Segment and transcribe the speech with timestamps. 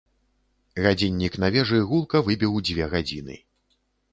[0.85, 3.35] Гадзіннік на вежы гулка выбіў дзве гадзіны.